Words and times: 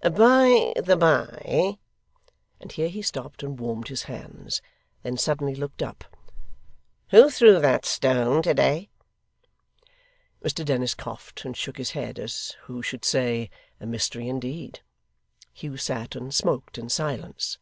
'By 0.00 0.72
the 0.82 0.96
bye' 0.98 1.76
and 2.58 2.72
here 2.72 2.88
he 2.88 3.02
stopped 3.02 3.42
and 3.42 3.60
warmed 3.60 3.88
his 3.88 4.04
hands: 4.04 4.62
then 5.02 5.18
suddenly 5.18 5.54
looked 5.54 5.82
up 5.82 6.02
'who 7.10 7.28
threw 7.28 7.60
that 7.60 7.84
stone 7.84 8.40
to 8.40 8.54
day?' 8.54 8.88
Mr 10.42 10.64
Dennis 10.64 10.94
coughed 10.94 11.44
and 11.44 11.54
shook 11.54 11.76
his 11.76 11.90
head, 11.90 12.18
as 12.18 12.56
who 12.62 12.82
should 12.82 13.04
say, 13.04 13.50
'A 13.80 13.84
mystery 13.86 14.28
indeed!' 14.28 14.80
Hugh 15.52 15.76
sat 15.76 16.16
and 16.16 16.34
smoked 16.34 16.78
in 16.78 16.88
silence. 16.88 17.58